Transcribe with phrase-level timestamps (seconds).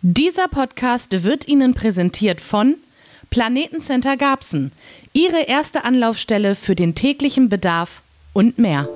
[0.00, 2.76] Dieser Podcast wird Ihnen präsentiert von
[3.30, 4.70] Planetencenter Garbsen,
[5.12, 8.00] Ihre erste Anlaufstelle für den täglichen Bedarf
[8.32, 8.88] und mehr.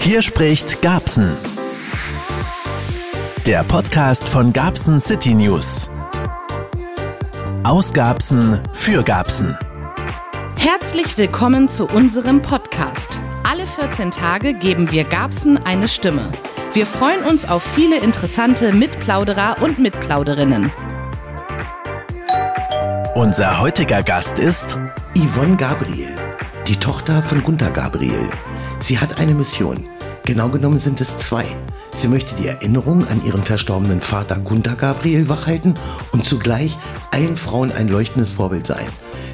[0.00, 1.36] Hier spricht Garbsen.
[3.46, 5.88] Der Podcast von Garbsen City News.
[7.68, 9.54] Aus Garbsen für Garbsen.
[10.56, 13.20] Herzlich willkommen zu unserem Podcast.
[13.42, 16.32] Alle 14 Tage geben wir Garbsen eine Stimme.
[16.72, 20.72] Wir freuen uns auf viele interessante Mitplauderer und Mitplauderinnen.
[23.14, 24.78] Unser heutiger Gast ist
[25.14, 26.16] Yvonne Gabriel,
[26.66, 28.30] die Tochter von Gunther Gabriel.
[28.78, 29.84] Sie hat eine Mission.
[30.28, 31.46] Genau genommen sind es zwei.
[31.94, 35.72] Sie möchte die Erinnerung an ihren verstorbenen Vater Gunther Gabriel wachhalten
[36.12, 36.76] und zugleich
[37.12, 38.84] allen Frauen ein leuchtendes Vorbild sein.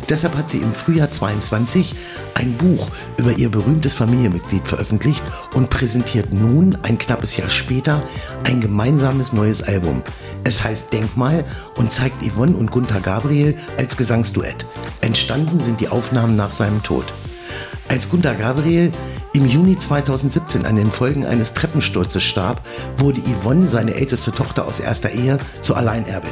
[0.09, 1.97] Deshalb hat sie im Frühjahr 22
[2.35, 8.01] ein Buch über ihr berühmtes Familienmitglied veröffentlicht und präsentiert nun, ein knappes Jahr später,
[8.45, 10.01] ein gemeinsames neues Album.
[10.45, 14.65] Es heißt Denkmal und zeigt Yvonne und Gunther Gabriel als Gesangsduett.
[15.01, 17.07] Entstanden sind die Aufnahmen nach seinem Tod.
[17.89, 18.93] Als Gunther Gabriel
[19.35, 22.63] im Juni 2017 an den Folgen eines Treppensturzes starb,
[22.97, 26.31] wurde Yvonne, seine älteste Tochter aus erster Ehe, zur Alleinerbin.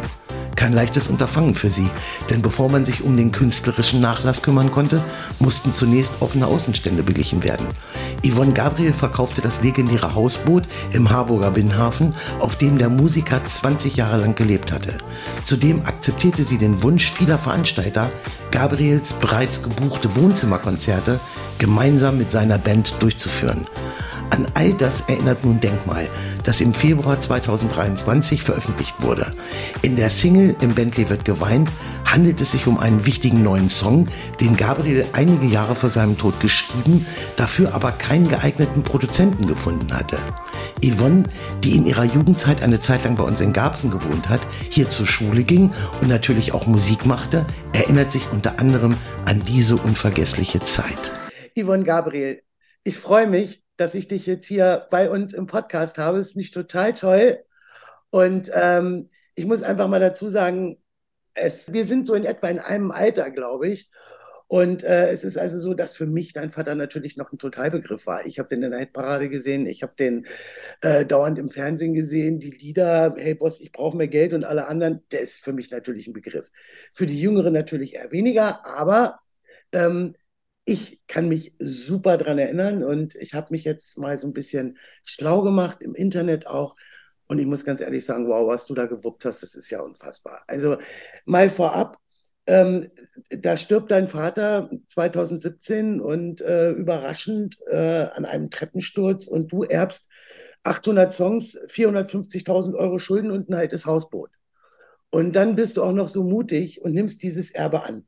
[0.55, 1.91] Kein leichtes Unterfangen für sie,
[2.31, 5.03] denn bevor man sich um den künstlerischen Nachlass kümmern konnte,
[5.41, 7.67] mussten zunächst offene Außenstände beglichen werden.
[8.25, 14.19] Yvonne Gabriel verkaufte das legendäre Hausboot im Harburger Binnenhafen, auf dem der Musiker 20 Jahre
[14.19, 14.99] lang gelebt hatte.
[15.45, 18.11] Zudem akzeptierte sie den Wunsch vieler Veranstalter,
[18.53, 21.19] Gabriels bereits gebuchte Wohnzimmerkonzerte
[21.63, 23.69] gemeinsam mit seiner Band durchzuführen.
[24.31, 26.09] An all das erinnert nun Denkmal,
[26.43, 29.33] das im Februar 2023 veröffentlicht wurde.
[29.83, 31.71] In der Single Im Bentley wird geweint
[32.13, 34.07] handelt es sich um einen wichtigen neuen Song,
[34.41, 40.19] den Gabriel einige Jahre vor seinem Tod geschrieben, dafür aber keinen geeigneten Produzenten gefunden hatte.
[40.85, 41.25] Yvonne,
[41.65, 45.07] die in ihrer Jugendzeit eine Zeit lang bei uns in Garbsen gewohnt hat, hier zur
[45.07, 45.71] Schule ging
[46.01, 48.95] und natürlich auch Musik machte, erinnert sich unter anderem
[49.25, 51.22] an diese unvergessliche Zeit.
[51.59, 52.43] Yvonne Gabriel,
[52.85, 56.19] ich freue mich, dass ich dich jetzt hier bei uns im Podcast habe.
[56.19, 57.39] Das finde ich total toll.
[58.11, 60.79] Und ähm, ich muss einfach mal dazu sagen,
[61.35, 63.89] es, wir sind so in etwa in einem Alter, glaube ich.
[64.53, 68.07] Und äh, es ist also so, dass für mich dein Vater natürlich noch ein Totalbegriff
[68.07, 68.27] war.
[68.27, 70.27] Ich habe den in der Hitparade gesehen, ich habe den
[70.83, 74.67] äh, dauernd im Fernsehen gesehen, die Lieder, hey Boss, ich brauche mehr Geld und alle
[74.67, 76.51] anderen, der ist für mich natürlich ein Begriff.
[76.93, 79.21] Für die Jüngeren natürlich eher weniger, aber
[79.73, 80.17] ähm,
[80.65, 84.79] ich kann mich super daran erinnern und ich habe mich jetzt mal so ein bisschen
[85.05, 86.77] schlau gemacht, im Internet auch.
[87.27, 89.81] Und ich muss ganz ehrlich sagen, wow, was du da gewuppt hast, das ist ja
[89.81, 90.43] unfassbar.
[90.47, 90.77] Also
[91.25, 91.99] mal vorab,
[92.47, 92.89] ähm,
[93.31, 100.09] da stirbt dein Vater 2017 und äh, überraschend äh, an einem Treppensturz und du erbst
[100.65, 104.31] 800 Songs, 450.000 Euro Schulden und ein altes Hausboot.
[105.11, 108.07] Und dann bist du auch noch so mutig und nimmst dieses Erbe an.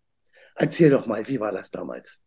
[0.54, 2.22] Erzähl doch mal, wie war das damals?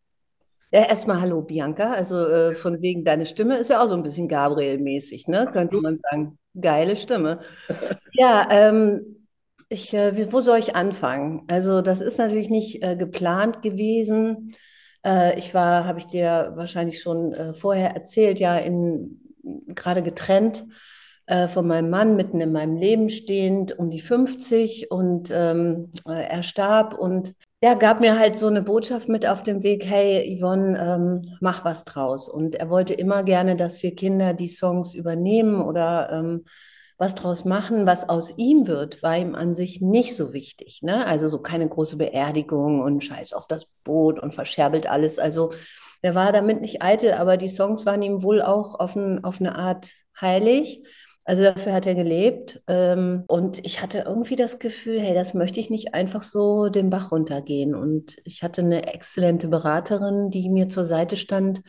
[0.72, 1.94] Ja, erstmal hallo Bianca.
[1.94, 5.50] Also äh, von wegen deine Stimme ist ja auch so ein bisschen Gabriel-mäßig, ne?
[5.52, 6.38] Könnte man sagen.
[6.60, 7.40] Geile Stimme.
[8.14, 9.28] Ja, ähm,
[9.70, 11.44] ich, äh, wo soll ich anfangen?
[11.48, 14.56] Also das ist natürlich nicht äh, geplant gewesen.
[15.06, 19.22] Äh, ich war, habe ich dir wahrscheinlich schon äh, vorher erzählt, ja, in
[19.68, 20.66] gerade getrennt
[21.28, 26.44] äh, von meinem Mann, mitten in meinem Leben stehend, um die 50 und ähm, er
[26.44, 27.34] starb und
[27.68, 31.66] ja, gab mir halt so eine Botschaft mit auf dem Weg, hey Yvonne, ähm, mach
[31.66, 32.30] was draus.
[32.30, 36.46] Und er wollte immer gerne, dass wir Kinder die Songs übernehmen oder ähm,
[36.98, 37.86] was draus machen.
[37.86, 40.82] Was aus ihm wird, war ihm an sich nicht so wichtig.
[40.82, 41.06] Ne?
[41.06, 45.20] Also so keine große Beerdigung und Scheiß auf das Boot und verscherbelt alles.
[45.20, 45.52] Also
[46.02, 49.42] er war damit nicht eitel, aber die Songs waren ihm wohl auch auf, ein, auf
[49.42, 49.92] eine Art
[50.22, 50.84] heilig.
[51.28, 52.64] Also dafür hat er gelebt.
[52.68, 56.90] Ähm, und ich hatte irgendwie das Gefühl, hey, das möchte ich nicht einfach so den
[56.90, 57.76] Bach runtergehen.
[57.76, 61.64] Und ich hatte eine exzellente Beraterin, die mir zur Seite stand,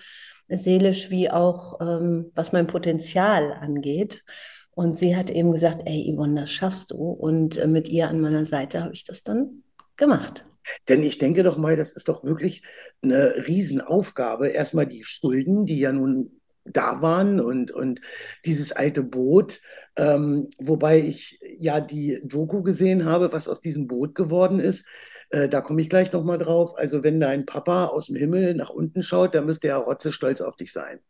[0.48, 4.22] seelisch wie auch ähm, was mein Potenzial angeht.
[4.70, 7.10] Und sie hat eben gesagt, ey, Yvonne, das schaffst du.
[7.10, 9.64] Und äh, mit ihr an meiner Seite habe ich das dann
[9.96, 10.46] gemacht.
[10.88, 12.62] Denn ich denke doch mal, das ist doch wirklich
[13.02, 14.50] eine Riesenaufgabe.
[14.50, 16.37] Erstmal die Schulden, die ja nun
[16.72, 18.00] da waren und, und
[18.44, 19.60] dieses alte Boot,
[19.96, 24.86] ähm, wobei ich ja die Doku gesehen habe, was aus diesem Boot geworden ist.
[25.30, 26.76] Äh, da komme ich gleich nochmal drauf.
[26.76, 30.40] Also wenn dein Papa aus dem Himmel nach unten schaut, dann müsste er rotze stolz
[30.40, 31.00] auf dich sein.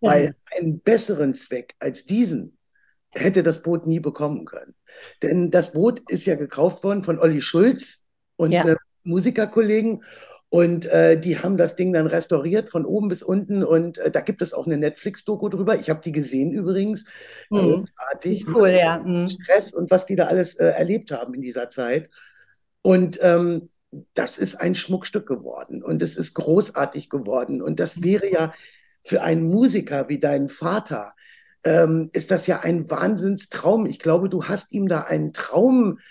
[0.00, 0.10] Ja.
[0.10, 2.56] Weil einen besseren Zweck als diesen
[3.12, 4.74] hätte das Boot nie bekommen können.
[5.22, 8.06] Denn das Boot ist ja gekauft worden von Olli Schulz,
[8.40, 8.76] und Ja.
[9.04, 10.02] Musikerkollegen.
[10.50, 13.62] Und äh, die haben das Ding dann restauriert von oben bis unten.
[13.62, 15.78] Und äh, da gibt es auch eine Netflix-Doku drüber.
[15.78, 17.04] Ich habe die gesehen übrigens.
[17.50, 17.58] Mhm.
[17.58, 18.46] Großartig.
[18.52, 18.98] Cool, ja.
[18.98, 19.28] Mhm.
[19.28, 22.10] Stress und was die da alles äh, erlebt haben in dieser Zeit.
[22.82, 23.70] Und ähm,
[24.14, 27.62] das ist ein Schmuckstück geworden und es ist großartig geworden.
[27.62, 28.52] Und das wäre ja
[29.04, 31.14] für einen Musiker wie deinen Vater,
[31.64, 33.86] ähm, ist das ja ein Wahnsinnstraum.
[33.86, 36.02] Ich glaube, du hast ihm da einen Traum äh,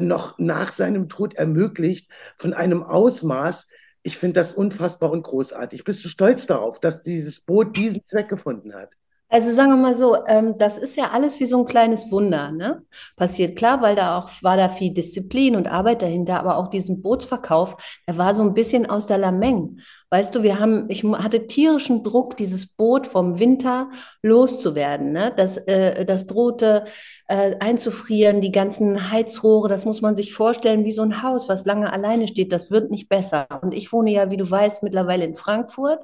[0.00, 3.68] noch nach seinem Tod ermöglicht von einem Ausmaß.
[4.02, 5.84] Ich finde das unfassbar und großartig.
[5.84, 8.97] Bist du stolz darauf, dass dieses Boot diesen Zweck gefunden hat?
[9.30, 12.50] Also sagen wir mal so, ähm, das ist ja alles wie so ein kleines Wunder,
[12.50, 12.82] ne?
[13.14, 17.02] Passiert klar, weil da auch war da viel Disziplin und Arbeit dahinter, aber auch diesen
[17.02, 17.76] Bootsverkauf,
[18.06, 19.80] der war so ein bisschen aus der Lameng.
[20.08, 23.90] Weißt du, wir haben, ich hatte tierischen Druck, dieses Boot vom Winter
[24.22, 25.30] loszuwerden, ne?
[25.36, 26.84] Das, äh, das drohte
[27.26, 31.66] äh, einzufrieren, die ganzen Heizrohre, das muss man sich vorstellen wie so ein Haus, was
[31.66, 33.46] lange alleine steht, das wird nicht besser.
[33.60, 36.00] Und ich wohne ja, wie du weißt, mittlerweile in Frankfurt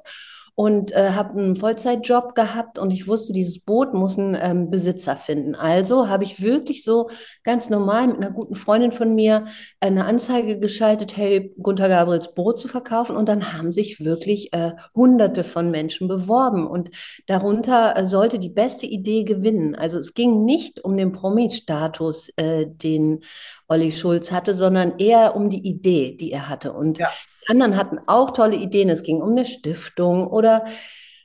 [0.55, 5.17] und äh, habe einen Vollzeitjob gehabt und ich wusste, dieses Boot muss einen ähm, Besitzer
[5.17, 5.53] finden.
[5.53, 7.09] Also habe ich wirklich so
[7.43, 9.45] ganz normal mit einer guten Freundin von mir
[9.81, 14.71] eine Anzeige geschaltet, hey, Gunter Gabriels Boot zu verkaufen und dann haben sich wirklich äh,
[14.95, 16.89] hunderte von Menschen beworben und
[17.27, 19.75] darunter äh, sollte die beste Idee gewinnen.
[19.75, 23.19] Also es ging nicht um den Promi-Status, äh, den
[23.67, 26.71] Olli Schulz hatte, sondern eher um die Idee, die er hatte.
[26.71, 27.09] Und Ja.
[27.47, 28.89] Anderen hatten auch tolle Ideen.
[28.89, 30.65] Es ging um eine Stiftung oder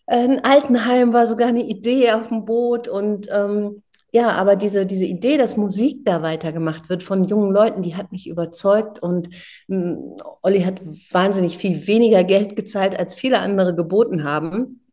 [0.06, 2.88] äh, ein Altenheim war sogar eine Idee auf dem Boot.
[2.88, 3.82] Und ähm,
[4.12, 8.12] ja, aber diese, diese Idee, dass Musik da weitergemacht wird von jungen Leuten, die hat
[8.12, 9.00] mich überzeugt.
[9.00, 9.28] Und
[9.68, 10.80] mh, Olli hat
[11.12, 14.84] wahnsinnig viel weniger Geld gezahlt, als viele andere geboten haben.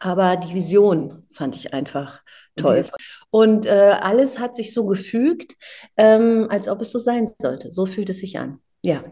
[0.00, 2.22] Aber die Vision fand ich einfach
[2.56, 2.84] toll.
[3.30, 5.54] Und äh, alles hat sich so gefügt,
[5.96, 7.70] ähm, als ob es so sein sollte.
[7.70, 8.58] So fühlt es sich an.
[8.82, 9.02] Ja.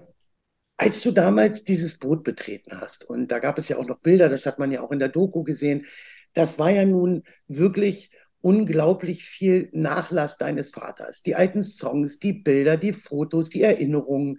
[0.77, 4.29] Als du damals dieses Boot betreten hast, und da gab es ja auch noch Bilder,
[4.29, 5.87] das hat man ja auch in der Doku gesehen,
[6.33, 8.11] das war ja nun wirklich
[8.41, 11.23] unglaublich viel Nachlass deines Vaters.
[11.23, 14.39] Die alten Songs, die Bilder, die Fotos, die Erinnerungen.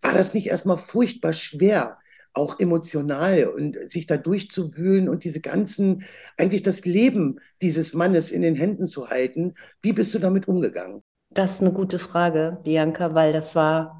[0.00, 1.98] War das nicht erstmal furchtbar schwer,
[2.32, 6.04] auch emotional und sich da durchzuwühlen und diese ganzen,
[6.36, 9.54] eigentlich das Leben dieses Mannes in den Händen zu halten?
[9.82, 11.02] Wie bist du damit umgegangen?
[11.30, 13.99] Das ist eine gute Frage, Bianca, weil das war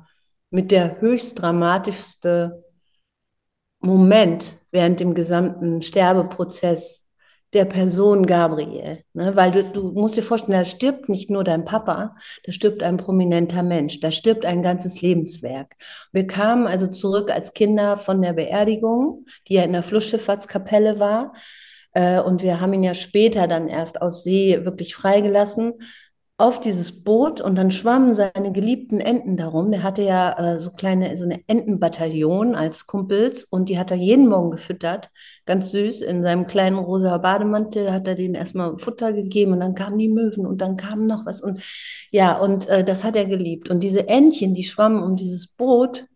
[0.50, 2.64] mit der höchst dramatischste
[3.80, 7.06] Moment während dem gesamten Sterbeprozess
[7.52, 9.02] der Person Gabriel.
[9.12, 9.34] Ne?
[9.34, 12.96] Weil du, du musst dir vorstellen, da stirbt nicht nur dein Papa, da stirbt ein
[12.96, 15.74] prominenter Mensch, da stirbt ein ganzes Lebenswerk.
[16.12, 21.32] Wir kamen also zurück als Kinder von der Beerdigung, die ja in der Flussschifffahrtskapelle war.
[21.92, 25.74] Äh, und wir haben ihn ja später dann erst aus See wirklich freigelassen
[26.40, 29.70] auf dieses Boot und dann schwammen seine geliebten Enten darum.
[29.70, 33.98] Der hatte ja äh, so kleine, so eine Entenbataillon als Kumpels und die hat er
[33.98, 35.10] jeden Morgen gefüttert.
[35.44, 36.00] Ganz süß.
[36.00, 40.08] In seinem kleinen rosa Bademantel hat er denen erstmal Futter gegeben und dann kamen die
[40.08, 41.62] Möwen und dann kam noch was und
[42.10, 43.70] ja, und äh, das hat er geliebt.
[43.70, 46.06] Und diese Entchen, die schwammen um dieses Boot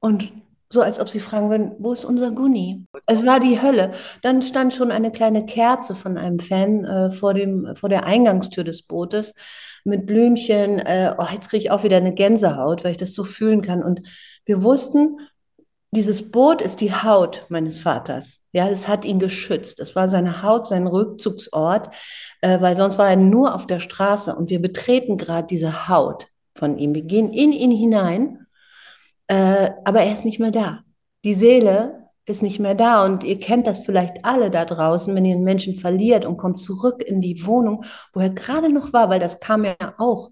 [0.00, 0.32] und
[0.68, 2.84] so als ob sie fragen würden, wo ist unser Gunni?
[3.06, 3.92] Es war die Hölle.
[4.22, 8.64] Dann stand schon eine kleine Kerze von einem Fan äh, vor dem, vor der Eingangstür
[8.64, 9.34] des Bootes
[9.84, 10.80] mit Blümchen.
[10.80, 13.82] Äh, oh, jetzt kriege ich auch wieder eine Gänsehaut, weil ich das so fühlen kann.
[13.82, 14.02] Und
[14.44, 15.20] wir wussten,
[15.92, 18.40] dieses Boot ist die Haut meines Vaters.
[18.52, 19.78] Ja, es hat ihn geschützt.
[19.80, 21.90] Es war seine Haut, sein Rückzugsort,
[22.40, 24.34] äh, weil sonst war er nur auf der Straße.
[24.34, 26.94] Und wir betreten gerade diese Haut von ihm.
[26.94, 28.45] Wir gehen in ihn hinein
[29.28, 30.80] äh, aber er ist nicht mehr da.
[31.24, 33.04] Die Seele ist nicht mehr da.
[33.04, 36.60] Und ihr kennt das vielleicht alle da draußen, wenn ihr einen Menschen verliert und kommt
[36.60, 40.30] zurück in die Wohnung, wo er gerade noch war, weil das kam ja auch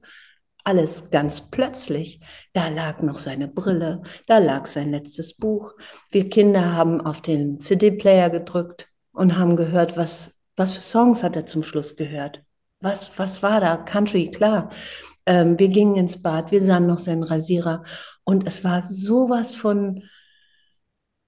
[0.65, 2.21] alles ganz plötzlich.
[2.53, 5.75] Da lag noch seine Brille, da lag sein letztes Buch.
[6.11, 11.37] Wir Kinder haben auf den CD-Player gedrückt und haben gehört, was, was für Songs hat
[11.37, 12.43] er zum Schluss gehört.
[12.81, 13.77] Was, was war da?
[13.77, 14.71] Country, klar.
[15.27, 17.85] Ähm, wir gingen ins Bad, wir sahen noch seinen Rasierer
[18.25, 20.03] und es war sowas von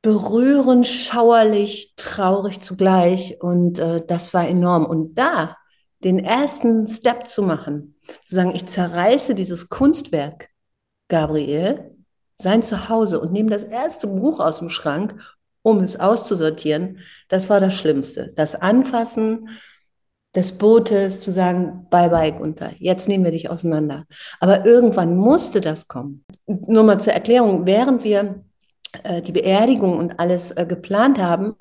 [0.02, 4.86] berührend, schauerlich, traurig zugleich und äh, das war enorm.
[4.86, 5.56] Und da
[6.04, 10.50] den ersten Step zu machen, zu sagen, ich zerreiße dieses Kunstwerk,
[11.08, 11.96] Gabriel,
[12.38, 15.16] sein Zuhause und nehme das erste Buch aus dem Schrank,
[15.62, 18.32] um es auszusortieren, das war das Schlimmste.
[18.36, 19.48] Das Anfassen,
[20.36, 24.04] des Bootes zu sagen, bye bye Gunther, jetzt nehmen wir dich auseinander.
[24.38, 26.24] Aber irgendwann musste das kommen.
[26.46, 28.44] Nur mal zur Erklärung, während wir
[29.02, 31.54] äh, die Beerdigung und alles äh, geplant haben,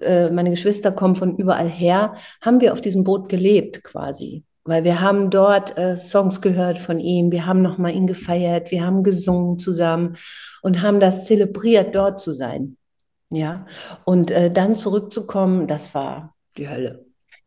[0.00, 4.44] äh, meine Geschwister kommen von überall her, haben wir auf diesem Boot gelebt quasi.
[4.66, 8.84] weil wir haben dort äh, Songs gehört von ihm, wir haben nochmal ihn gefeiert, wir
[8.86, 10.16] haben gesungen zusammen
[10.62, 12.76] und haben das zelebriert, dort zu sein.
[13.30, 13.66] Ja,
[14.04, 17.03] und äh, dann zurückzukommen, das war die Hölle.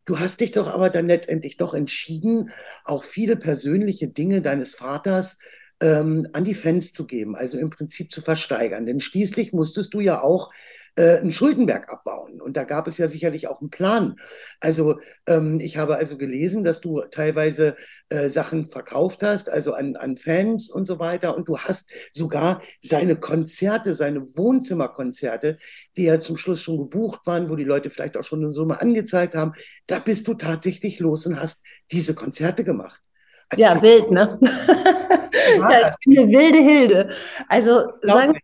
[0.08, 2.50] Du hast dich doch aber dann letztendlich doch entschieden,
[2.86, 5.38] auch viele persönliche Dinge deines Vaters
[5.82, 8.86] ähm, an die Fans zu geben, also im Prinzip zu versteigern.
[8.86, 10.50] Denn schließlich musstest du ja auch
[10.98, 12.42] äh, ein Schuldenberg abbauen.
[12.42, 14.16] Und da gab es ja sicherlich auch einen Plan.
[14.60, 17.76] Also ähm, ich habe also gelesen, dass du teilweise
[18.10, 21.38] äh, Sachen verkauft hast, also an, an Fans und so weiter.
[21.38, 25.58] Und du hast sogar seine Konzerte, seine Wohnzimmerkonzerte,
[25.96, 28.82] die ja zum Schluss schon gebucht waren, wo die Leute vielleicht auch schon eine Summe
[28.82, 29.54] angezeigt haben,
[29.86, 33.02] da bist du tatsächlich los und hast diese Konzerte gemacht.
[33.50, 33.66] Erzähl.
[33.66, 34.40] Ja, wild, ne?
[35.60, 37.10] ja, ich bin eine wilde Hilde.
[37.48, 38.42] Also sagen wir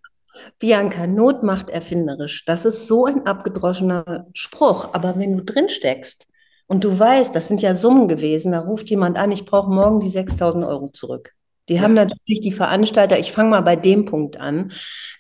[0.60, 2.46] Bianca, Not macht erfinderisch.
[2.46, 4.94] Das ist so ein abgedroschener Spruch.
[4.94, 6.28] Aber wenn du drin steckst
[6.68, 10.00] und du weißt, das sind ja Summen gewesen, da ruft jemand an, ich brauche morgen
[10.00, 11.34] die 6000 Euro zurück.
[11.70, 11.82] Die ja.
[11.82, 14.72] haben natürlich die Veranstalter, ich fange mal bei dem Punkt an,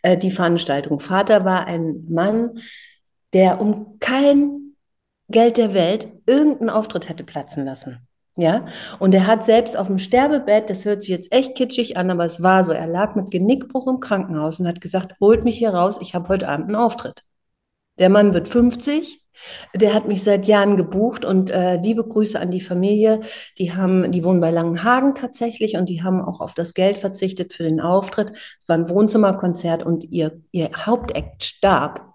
[0.01, 0.99] äh, die Veranstaltung.
[0.99, 2.59] Vater war ein Mann,
[3.33, 4.75] der um kein
[5.29, 8.07] Geld der Welt irgendeinen Auftritt hätte platzen lassen.
[8.35, 8.65] Ja,
[8.97, 12.25] und er hat selbst auf dem Sterbebett, das hört sich jetzt echt kitschig an, aber
[12.25, 15.71] es war so, er lag mit Genickbruch im Krankenhaus und hat gesagt, holt mich hier
[15.71, 17.23] raus, ich habe heute Abend einen Auftritt.
[17.99, 19.23] Der Mann wird 50,
[19.75, 23.21] der hat mich seit Jahren gebucht und äh, liebe Grüße an die Familie.
[23.59, 27.53] Die haben, die wohnen bei Langenhagen tatsächlich und die haben auch auf das Geld verzichtet
[27.53, 28.31] für den Auftritt.
[28.59, 32.12] Es war ein Wohnzimmerkonzert und ihr, ihr Hauptakt starb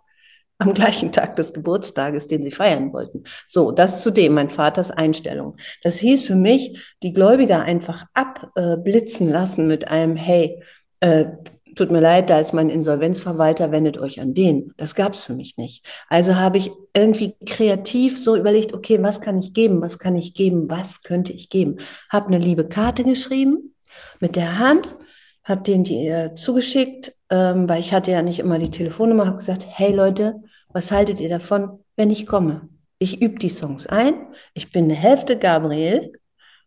[0.59, 3.25] am gleichen Tag des Geburtstages, den sie feiern wollten.
[3.47, 5.57] So, das zudem mein Vaters Einstellung.
[5.83, 10.61] Das hieß für mich, die Gläubiger einfach abblitzen lassen mit einem, hey,
[11.01, 11.27] äh,
[11.77, 14.73] tut mir leid, da ist mein Insolvenzverwalter, wendet euch an den.
[14.77, 15.87] Das gab's für mich nicht.
[16.09, 20.35] Also habe ich irgendwie kreativ so überlegt, okay, was kann ich geben, was kann ich
[20.35, 21.77] geben, was könnte ich geben.
[22.11, 23.75] Hab eine liebe Karte geschrieben
[24.19, 24.97] mit der Hand,
[25.45, 29.39] hab den die äh, zugeschickt, ähm, weil ich hatte ja nicht immer die Telefonnummer, habe
[29.39, 32.69] gesagt, hey Leute, was haltet ihr davon, wenn ich komme?
[32.99, 34.15] Ich übe die Songs ein,
[34.55, 36.13] ich bin eine Hälfte Gabriel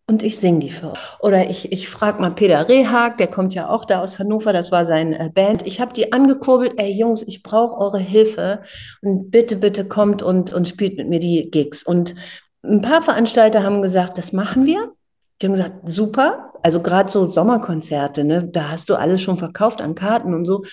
[0.07, 1.19] und ich singe die für euch.
[1.21, 4.71] Oder ich, ich frage mal Peter Rehag, der kommt ja auch da aus Hannover, das
[4.71, 5.65] war seine äh, Band.
[5.65, 8.61] Ich habe die angekurbelt, ey Jungs, ich brauche eure Hilfe
[9.01, 11.83] und bitte, bitte kommt und, und spielt mit mir die Gigs.
[11.83, 12.15] Und
[12.63, 14.91] ein paar Veranstalter haben gesagt, das machen wir.
[15.41, 19.81] Die haben gesagt, super, also gerade so Sommerkonzerte, ne, da hast du alles schon verkauft
[19.81, 20.63] an Karten und so.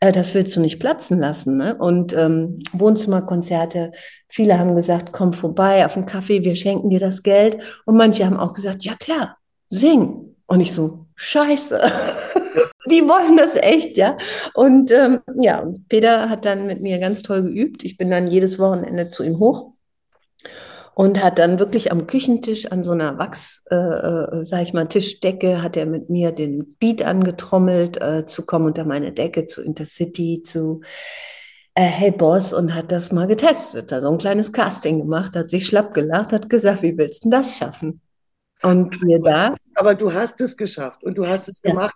[0.00, 1.56] Äh, das willst du nicht platzen lassen.
[1.56, 1.76] Ne?
[1.76, 3.92] Und ähm, Wohnzimmerkonzerte,
[4.28, 7.58] viele haben gesagt, komm vorbei auf einen Kaffee, wir schenken dir das Geld.
[7.84, 9.38] Und manche haben auch gesagt, ja klar,
[9.70, 10.36] sing.
[10.46, 11.80] Und ich so, scheiße.
[12.90, 14.16] Die wollen das echt, ja.
[14.54, 17.84] Und ähm, ja, Peter hat dann mit mir ganz toll geübt.
[17.84, 19.72] Ich bin dann jedes Wochenende zu ihm hoch
[20.98, 24.88] und hat dann wirklich am Küchentisch an so einer Wachs, äh, äh, sag ich mal,
[24.88, 29.62] Tischdecke, hat er mit mir den Beat angetrommelt, äh, zu kommen unter meine Decke, zu
[29.62, 30.80] Intercity, zu
[31.76, 35.50] äh, Hey Boss und hat das mal getestet, hat so ein kleines Casting gemacht, hat
[35.50, 38.00] sich schlapp gelacht, hat gesagt, wie willst du das schaffen?
[38.62, 39.54] Und mir da.
[39.76, 41.70] Aber du hast es geschafft und du hast es ja.
[41.70, 41.94] gemacht.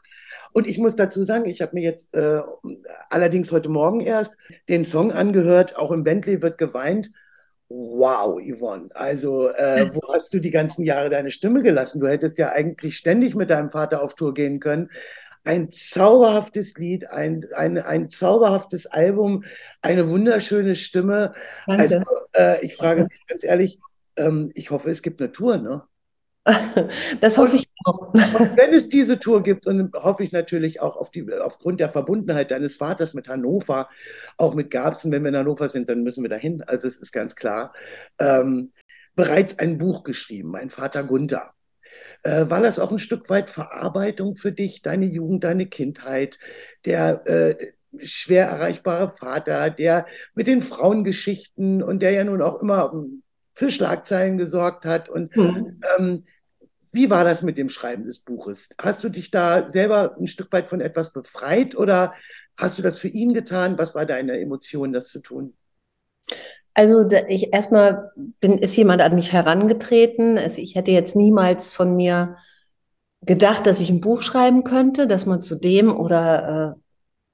[0.52, 2.40] Und ich muss dazu sagen, ich habe mir jetzt äh,
[3.10, 4.36] allerdings heute Morgen erst
[4.68, 7.10] den Song angehört, auch im Bentley wird geweint.
[7.74, 8.90] Wow, Yvonne.
[8.92, 12.00] Also, äh, wo hast du die ganzen Jahre deine Stimme gelassen?
[12.00, 14.90] Du hättest ja eigentlich ständig mit deinem Vater auf Tour gehen können.
[15.44, 19.44] Ein zauberhaftes Lied, ein, ein, ein zauberhaftes Album,
[19.80, 21.32] eine wunderschöne Stimme.
[21.66, 21.82] Danke.
[21.82, 22.02] Also,
[22.36, 23.80] äh, ich frage mich ganz ehrlich,
[24.16, 25.82] ähm, ich hoffe, es gibt eine Tour, ne?
[27.20, 28.12] Das hoffe ich auch.
[28.12, 31.88] Und wenn es diese Tour gibt, und hoffe ich natürlich auch auf die, aufgrund der
[31.88, 33.88] Verbundenheit deines Vaters mit Hannover,
[34.36, 36.62] auch mit Garbsen, wenn wir in Hannover sind, dann müssen wir dahin.
[36.62, 37.72] Also es ist ganz klar.
[38.18, 38.72] Ähm,
[39.14, 41.52] bereits ein Buch geschrieben, mein Vater Gunther.
[42.22, 46.38] Äh, war das auch ein Stück weit Verarbeitung für dich, deine Jugend, deine Kindheit,
[46.84, 52.92] der äh, schwer erreichbare Vater, der mit den Frauengeschichten und der ja nun auch immer
[53.52, 55.08] für Schlagzeilen gesorgt hat.
[55.08, 55.80] Und mhm.
[55.98, 56.24] ähm,
[56.92, 58.68] wie war das mit dem Schreiben des Buches?
[58.80, 62.12] Hast du dich da selber ein Stück weit von etwas befreit oder
[62.56, 63.78] hast du das für ihn getan?
[63.78, 65.54] Was war deine Emotion, das zu tun?
[66.74, 70.38] Also ich erstmal bin, ist jemand an mich herangetreten.
[70.38, 72.36] Also ich hätte jetzt niemals von mir
[73.22, 76.82] gedacht, dass ich ein Buch schreiben könnte, dass man zu dem oder äh,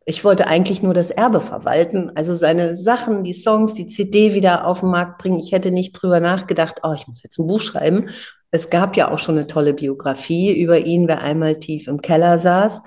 [0.04, 4.66] ich wollte eigentlich nur das Erbe verwalten, also seine Sachen, die Songs, die CD wieder
[4.66, 5.38] auf den Markt bringen.
[5.38, 8.08] Ich hätte nicht drüber nachgedacht, oh, ich muss jetzt ein Buch schreiben.
[8.50, 12.38] Es gab ja auch schon eine tolle Biografie über ihn, wer einmal tief im Keller
[12.38, 12.82] saß.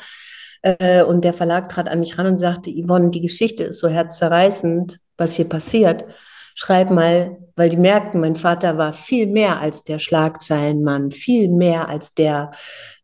[0.64, 3.88] Äh, und der Verlag trat an mich ran und sagte, Yvonne, die Geschichte ist so
[3.90, 6.06] herzzerreißend, was hier passiert.
[6.54, 11.88] schreib mal, weil die merkten, mein Vater war viel mehr als der Schlagzeilenmann, viel mehr
[11.88, 12.52] als der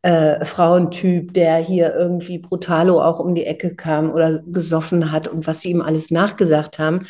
[0.02, 5.48] äh, Frauentyp, der hier irgendwie brutalo auch um die Ecke kam oder gesoffen hat und
[5.48, 7.08] was sie ihm alles nachgesagt haben.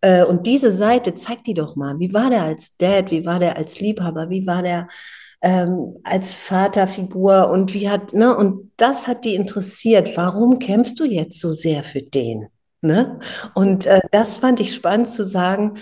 [0.00, 1.98] Äh, und diese Seite, zeig die doch mal.
[1.98, 3.10] Wie war der als Dad?
[3.10, 4.30] Wie war der als Liebhaber?
[4.30, 4.88] Wie war der
[5.42, 7.50] ähm, als Vaterfigur?
[7.50, 8.36] Und wie hat, ne?
[8.36, 10.16] Und das hat die interessiert.
[10.16, 12.48] Warum kämpfst du jetzt so sehr für den?
[12.82, 13.18] Ne?
[13.54, 15.78] Und äh, das fand ich spannend zu sagen,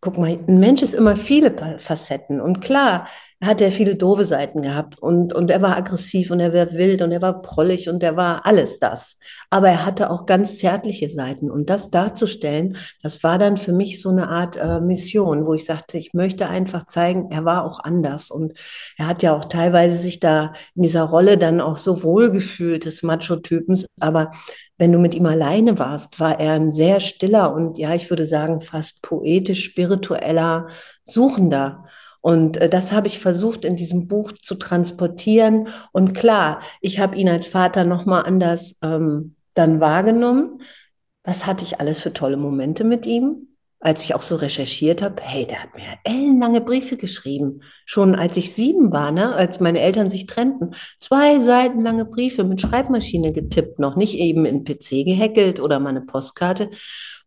[0.00, 2.40] guck mal, ein Mensch ist immer viele Facetten.
[2.40, 3.08] Und klar,
[3.40, 7.02] hat er viele doofe Seiten gehabt und, und er war aggressiv und er war wild
[7.02, 9.16] und er war prollig und er war alles das.
[9.48, 14.02] Aber er hatte auch ganz zärtliche Seiten und das darzustellen, das war dann für mich
[14.02, 17.78] so eine Art äh, Mission, wo ich sagte, ich möchte einfach zeigen, er war auch
[17.80, 18.54] anders und
[18.96, 23.04] er hat ja auch teilweise sich da in dieser Rolle dann auch so wohlgefühlt des
[23.04, 24.32] Macho-Typens, aber
[24.78, 28.26] wenn du mit ihm alleine warst, war er ein sehr stiller und ja, ich würde
[28.26, 30.68] sagen, fast poetisch, spiritueller
[31.02, 31.84] Suchender.
[32.20, 35.68] Und äh, das habe ich versucht in diesem Buch zu transportieren.
[35.92, 40.62] Und klar, ich habe ihn als Vater nochmal anders ähm, dann wahrgenommen.
[41.24, 43.57] Was hatte ich alles für tolle Momente mit ihm?
[43.80, 47.60] Als ich auch so recherchiert habe, hey, der hat mir ellenlange Briefe geschrieben.
[47.84, 50.74] Schon als ich sieben war, ne, als meine Eltern sich trennten.
[50.98, 55.90] Zwei Seiten lange Briefe mit Schreibmaschine getippt, noch nicht eben in PC gehackelt oder mal
[55.90, 56.70] eine Postkarte.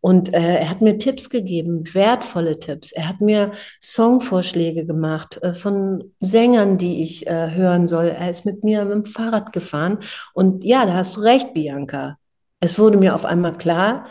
[0.02, 2.92] Und äh, er hat mir Tipps gegeben, wertvolle Tipps.
[2.92, 8.08] Er hat mir Songvorschläge gemacht äh, von Sängern, die ich äh, hören soll.
[8.08, 10.00] Er ist mit mir mit dem Fahrrad gefahren.
[10.34, 12.18] Und ja, da hast du recht, Bianca.
[12.60, 14.06] Es wurde mir auf einmal klar,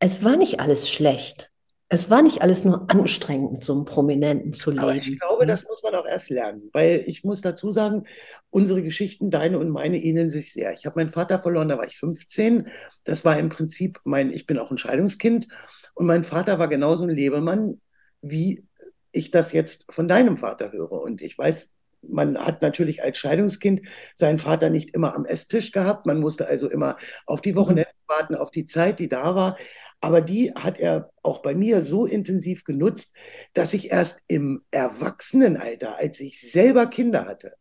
[0.00, 1.50] es war nicht alles schlecht
[1.88, 4.82] es war nicht alles nur anstrengend, so einen Prominenten zu leben.
[4.82, 5.46] Aber ich glaube, ne?
[5.46, 8.02] das muss man auch erst lernen, weil ich muss dazu sagen,
[8.50, 10.72] unsere Geschichten, deine und meine, ähneln sich sehr.
[10.72, 12.68] Ich habe meinen Vater verloren, da war ich 15.
[13.04, 15.46] Das war im Prinzip mein, ich bin auch ein Scheidungskind
[15.94, 17.80] und mein Vater war genauso ein Lebemann,
[18.20, 18.66] wie
[19.12, 21.00] ich das jetzt von deinem Vater höre.
[21.00, 23.82] Und ich weiß, man hat natürlich als Scheidungskind
[24.14, 26.06] seinen Vater nicht immer am Esstisch gehabt.
[26.06, 29.56] Man musste also immer auf die Wochenende warten, auf die Zeit, die da war.
[30.06, 33.16] Aber die hat er auch bei mir so intensiv genutzt,
[33.54, 37.54] dass ich erst im Erwachsenenalter, als ich selber Kinder hatte,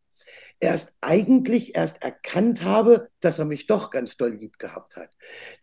[0.60, 5.10] erst eigentlich erst erkannt habe, dass er mich doch ganz doll lieb gehabt hat.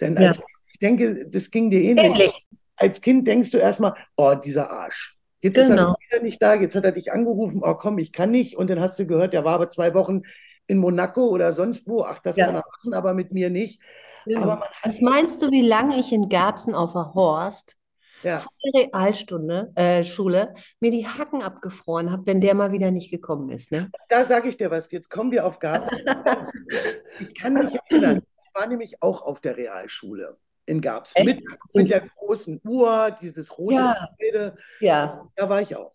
[0.00, 0.44] Denn als, ja.
[0.72, 2.04] ich denke, das ging dir ähnlich.
[2.04, 2.48] Ähnlich.
[2.74, 5.16] Als Kind denkst du erstmal, oh, dieser Arsch.
[5.40, 5.66] Jetzt genau.
[5.66, 5.96] ist er genau.
[6.10, 8.56] wieder nicht da, jetzt hat er dich angerufen, oh komm, ich kann nicht.
[8.56, 10.22] Und dann hast du gehört, der war aber zwei Wochen
[10.66, 12.02] in Monaco oder sonst wo.
[12.02, 12.46] Ach, das ja.
[12.46, 13.80] kann er machen, aber mit mir nicht.
[14.24, 14.60] Genau.
[14.84, 17.76] Was meinst du, wie lange ich in Garbsen auf der Horst
[18.22, 18.38] ja.
[18.38, 23.10] vor der Realstunde, äh, Schule, mir die Hacken abgefroren habe, wenn der mal wieder nicht
[23.10, 23.72] gekommen ist?
[23.72, 23.90] Ne?
[24.08, 25.98] Da sage ich dir was, jetzt kommen wir auf Garbsen.
[27.20, 31.42] ich kann mich erinnern, ich war nämlich auch auf der Realschule in Garbsen mit,
[31.74, 34.08] mit, der großen Uhr, dieses rote ja.
[34.20, 34.56] Rede.
[34.80, 35.28] Ja.
[35.34, 35.92] Da war ich auch.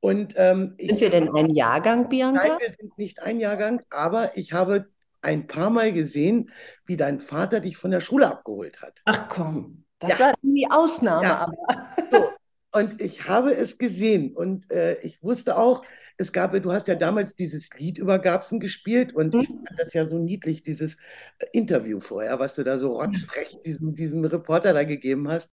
[0.00, 2.46] Und, ähm, sind ich, wir denn ein Jahrgang, Bianca?
[2.46, 4.88] Nein, wir sind nicht ein Jahrgang, aber ich habe
[5.26, 6.50] ein paar Mal gesehen,
[6.86, 9.02] wie dein Vater dich von der Schule abgeholt hat.
[9.04, 10.26] Ach komm, das ja.
[10.26, 11.26] war die Ausnahme.
[11.26, 11.38] Ja.
[11.40, 11.56] Aber.
[12.10, 12.30] So.
[12.72, 15.82] Und ich habe es gesehen und äh, ich wusste auch,
[16.18, 19.40] es gab, du hast ja damals dieses Lied über Gabsen gespielt und mhm.
[19.40, 20.96] ich fand das ja so niedlich, dieses
[21.38, 25.50] äh, Interview vorher, was du da so rotzfrech diesem, diesem Reporter da gegeben hast.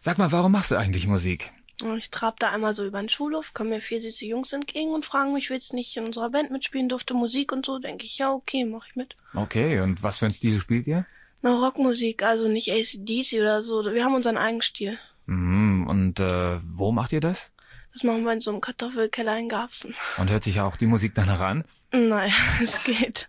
[0.00, 1.52] Sag mal, warum machst du eigentlich Musik?
[1.96, 5.04] Ich trab da einmal so über den Schulhof, kommen mir vier süße Jungs entgegen und
[5.04, 7.78] fragen mich, willst nicht in unserer Band mitspielen, durfte Musik und so.
[7.78, 9.16] Denke ich, ja, okay, mach ich mit.
[9.34, 11.06] Okay, und was für ein Stil spielt ihr?
[11.42, 13.84] Na, Rockmusik, also nicht ACDC oder so.
[13.84, 14.98] Wir haben unseren eigenen Stil.
[15.26, 17.52] Mhm, und äh, wo macht ihr das?
[17.92, 19.94] Das machen wir in so einem Kartoffelkeller in Garbsen.
[20.18, 21.64] Und hört sich auch die Musik danach an?
[21.92, 23.28] Nein, es geht.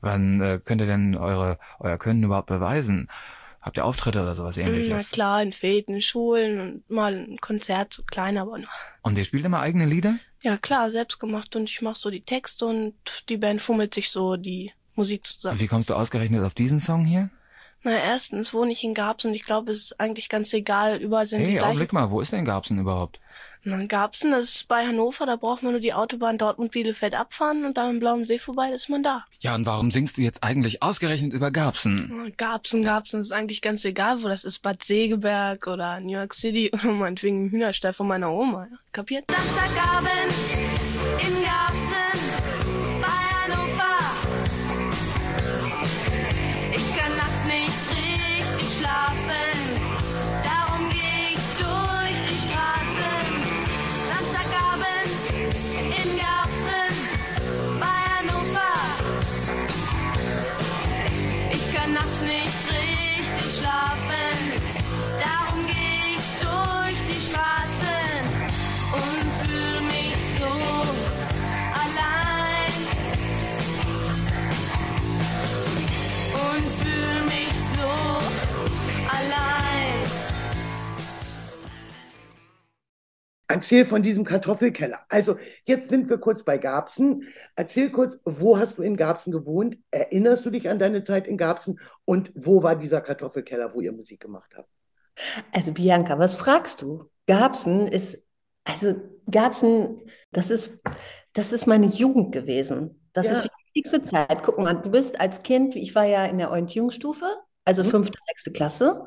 [0.00, 3.08] Wann äh, könnt ihr denn eure, euer Können überhaupt beweisen?
[3.62, 4.92] Habt ihr Auftritte oder sowas ähnliches?
[4.92, 8.68] Na klar, in Fäden, Schulen und mal ein Konzert, so klein, aber nur.
[9.02, 10.16] Und ihr spielt immer eigene Lieder?
[10.42, 12.94] Ja klar, selbst gemacht und ich mach so die Texte und
[13.28, 15.58] die Band fummelt sich so die Musik zusammen.
[15.58, 17.30] Und wie kommst du ausgerechnet auf diesen Song hier?
[17.84, 21.26] Na, erstens wohne ich in Garbsen und ich glaube, es ist eigentlich ganz egal, überall
[21.26, 21.64] sind hey, die gleichen.
[21.64, 23.20] Hey, Augenblick mal, wo ist denn Garbsen überhaupt?
[23.70, 27.76] Dann Garbsen, das ist bei Hannover, da braucht man nur die Autobahn Dortmund-Bielefeld abfahren und
[27.76, 29.24] dann am Blauen See vorbei, ist man da.
[29.40, 32.32] Ja, und warum singst du jetzt eigentlich ausgerechnet über Garbsen?
[32.36, 36.70] Garbsen, Garbsen ist eigentlich ganz egal, wo das ist, Bad Segeberg oder New York City
[36.72, 38.68] oder meinetwegen Hühnerstall von meiner Oma.
[38.92, 39.24] Kapiert?
[39.30, 40.32] Samstagabend
[41.20, 41.91] in Garbsen.
[83.62, 84.98] Erzähl von diesem Kartoffelkeller.
[85.08, 87.28] Also, jetzt sind wir kurz bei Garbsen.
[87.54, 89.78] Erzähl kurz, wo hast du in Garbsen gewohnt?
[89.92, 91.78] Erinnerst du dich an deine Zeit in Garbsen?
[92.04, 94.68] Und wo war dieser Kartoffelkeller, wo ihr Musik gemacht habt?
[95.52, 97.08] Also, Bianca, was fragst du?
[97.28, 98.24] Garbsen ist,
[98.64, 98.96] also,
[99.30, 100.00] Garbsen,
[100.32, 100.80] das ist,
[101.32, 103.00] das ist meine Jugend gewesen.
[103.12, 103.38] Das Ja.
[103.38, 104.42] ist die wichtigste Zeit.
[104.42, 107.26] Guck mal, du bist als Kind, ich war ja in der Orientierungsstufe,
[107.64, 107.90] also Mhm.
[107.90, 109.06] fünfte, sechste Klasse,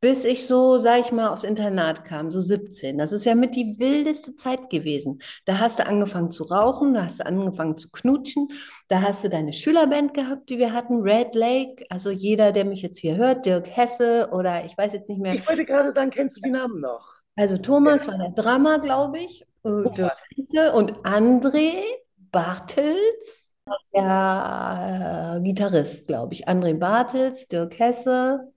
[0.00, 2.98] bis ich so, sag ich mal, aufs Internat kam, so 17.
[2.98, 5.20] Das ist ja mit die wildeste Zeit gewesen.
[5.44, 8.48] Da hast du angefangen zu rauchen, da hast du angefangen zu knutschen,
[8.86, 11.84] da hast du deine Schülerband gehabt, die wir hatten, Red Lake.
[11.90, 15.34] Also jeder, der mich jetzt hier hört, Dirk Hesse oder ich weiß jetzt nicht mehr,
[15.34, 17.18] Ich wollte gerade sagen, kennst du die Namen noch?
[17.36, 21.82] also Thomas war der Drummer, glaube ich, äh, Dirk Hesse und André
[22.30, 23.54] Bartels,
[23.94, 26.48] der äh, Gitarrist, glaube ich.
[26.48, 28.52] André Bartels, Dirk Hesse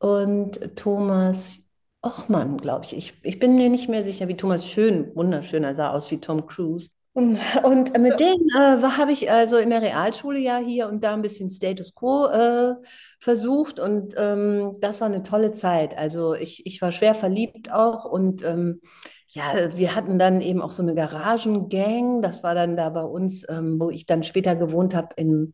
[0.00, 1.60] und Thomas
[2.02, 2.96] Ochmann, glaube ich.
[2.96, 3.14] ich.
[3.22, 6.90] Ich bin mir nicht mehr sicher, wie Thomas Schön, wunderschöner, sah aus wie Tom Cruise.
[7.12, 11.12] Und, und mit denen äh, habe ich also in der Realschule ja hier und da
[11.12, 12.74] ein bisschen Status Quo äh,
[13.18, 15.98] versucht und ähm, das war eine tolle Zeit.
[15.98, 18.80] Also ich, ich war schwer verliebt auch und ähm,
[19.28, 22.22] ja, wir hatten dann eben auch so eine Garagengang.
[22.22, 25.52] Das war dann da bei uns, ähm, wo ich dann später gewohnt habe, in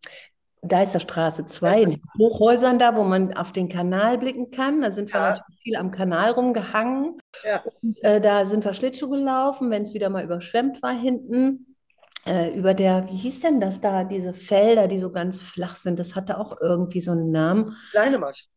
[0.69, 4.81] Deisterstraße 2, in den Hochhäusern da, wo man auf den Kanal blicken kann.
[4.81, 5.31] Da sind wir Ja.
[5.31, 7.19] natürlich viel am Kanal rumgehangen.
[7.45, 7.63] Ja.
[7.83, 11.75] Und äh, da sind wir Schlittschuh gelaufen, wenn es wieder mal überschwemmt war hinten.
[12.27, 15.99] Äh, über der, wie hieß denn das da, diese Felder, die so ganz flach sind,
[15.99, 17.77] das hatte auch irgendwie so einen Namen.
[17.93, 18.47] Kleine Masch.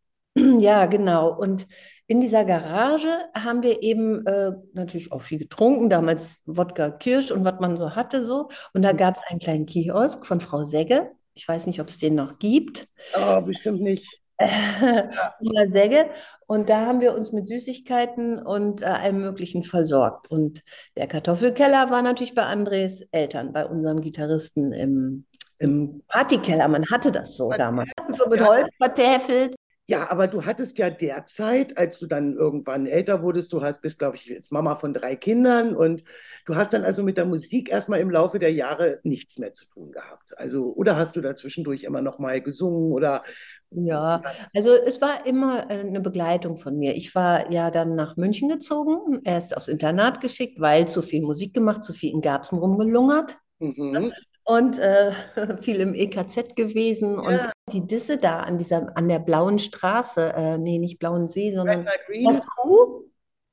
[0.59, 1.35] Ja, genau.
[1.35, 1.67] Und
[2.07, 7.43] in dieser Garage haben wir eben äh, natürlich auch viel getrunken, damals Wodka Kirsch und
[7.45, 8.49] was man so hatte so.
[8.73, 11.11] Und da gab es einen kleinen Kiosk von Frau Segge.
[11.39, 12.87] Ich weiß nicht, ob es den noch gibt.
[13.15, 14.21] Oh, bestimmt nicht.
[14.39, 16.09] Frau Segge.
[16.47, 20.29] Und da haben wir uns mit Süßigkeiten und äh, allem Möglichen versorgt.
[20.29, 20.63] Und
[20.97, 25.25] der Kartoffelkeller war natürlich bei Andres Eltern, bei unserem Gitarristen im,
[25.59, 26.67] im Partykeller.
[26.67, 27.89] Man hatte das so damals.
[28.11, 29.55] So mit Holz vertäfelt.
[29.89, 33.97] Ja, aber du hattest ja derzeit, als du dann irgendwann älter wurdest, du hast, bist,
[33.97, 36.03] glaube ich, jetzt Mama von drei Kindern und
[36.45, 39.65] du hast dann also mit der Musik erstmal im Laufe der Jahre nichts mehr zu
[39.67, 40.37] tun gehabt.
[40.37, 43.23] Also, oder hast du da zwischendurch immer noch mal gesungen oder
[43.71, 44.21] Ja,
[44.55, 46.95] also es war immer äh, eine Begleitung von mir.
[46.95, 51.53] Ich war ja dann nach München gezogen, erst aufs Internat geschickt, weil zu viel Musik
[51.53, 54.11] gemacht, zu viel in Garbsen rumgelungert Mhm.
[54.49, 55.11] Und äh,
[55.61, 57.19] viel im EKZ gewesen.
[57.19, 57.51] Und Ja.
[57.71, 61.85] die Disse da an dieser, an der blauen Straße, äh, nee, nicht blauen See, sondern
[62.07, 62.25] Green?
[62.25, 63.03] das Kuh?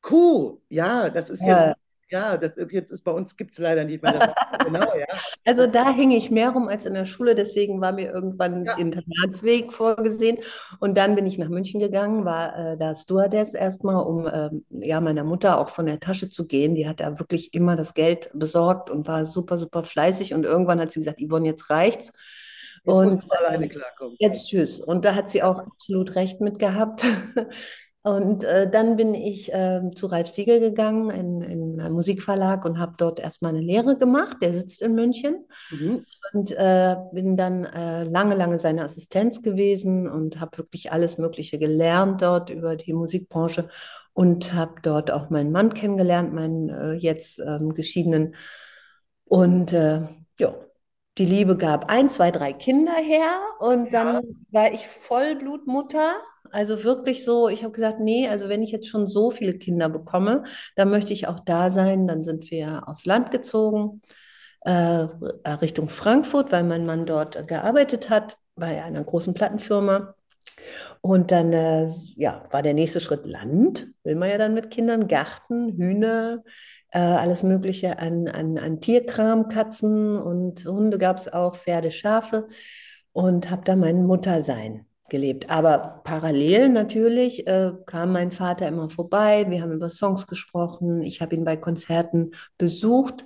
[0.00, 1.48] Kuh, ja, das ist Ja.
[1.48, 1.76] jetzt,
[2.08, 5.06] ja, das jetzt ist bei uns gibt es leider nicht mehr das genau, ja.
[5.44, 8.76] Also da hing ich mehr rum als in der Schule, deswegen war mir irgendwann Ja.
[8.76, 10.38] Internatsweg vorgesehen.
[10.78, 15.00] Und dann bin ich nach München gegangen, war äh, da Stewardess erstmal, um ähm, ja
[15.00, 16.74] meiner Mutter auch von der Tasche zu gehen.
[16.74, 20.34] Die hat da wirklich immer das Geld besorgt und war super, super fleißig.
[20.34, 22.12] Und irgendwann hat sie gesagt, Yvonne, jetzt reicht's.
[22.84, 24.16] Jetzt Und alleine äh, klarkommen.
[24.20, 24.80] Jetzt tschüss.
[24.80, 27.04] Und da hat sie auch absolut recht mit gehabt.
[28.06, 32.78] Und äh, dann bin ich ähm, zu Ralf Siegel gegangen in, in einen Musikverlag und
[32.78, 34.38] habe dort erstmal eine Lehre gemacht.
[34.42, 35.46] Der sitzt in München.
[35.70, 36.04] Mhm.
[36.32, 41.58] Und äh, bin dann äh, lange, lange seine Assistenz gewesen und habe wirklich alles Mögliche
[41.58, 43.68] gelernt dort über die Musikbranche
[44.12, 48.34] und habe dort auch meinen Mann kennengelernt, meinen äh, jetzt ähm, geschiedenen.
[49.24, 50.02] Und äh,
[50.38, 50.54] ja,
[51.18, 56.16] die Liebe gab ein, zwei, drei Kinder her und dann war ich Vollblutmutter.
[56.52, 59.88] Also wirklich so, ich habe gesagt, nee, also wenn ich jetzt schon so viele Kinder
[59.88, 62.06] bekomme, dann möchte ich auch da sein.
[62.06, 64.02] Dann sind wir aufs Land gezogen
[64.66, 70.14] äh, Richtung Frankfurt, weil mein Mann dort gearbeitet hat, bei einer großen Plattenfirma.
[71.00, 75.08] Und dann äh, ja, war der nächste Schritt Land, will man ja dann mit Kindern,
[75.08, 76.42] Garten, Hühner,
[76.90, 82.48] äh, alles Mögliche an, an, an Tierkram, Katzen und Hunde gab es auch, Pferde, Schafe
[83.12, 85.50] und habe da mein Muttersein gelebt.
[85.50, 91.20] Aber parallel natürlich äh, kam mein Vater immer vorbei, wir haben über Songs gesprochen, ich
[91.20, 93.24] habe ihn bei Konzerten besucht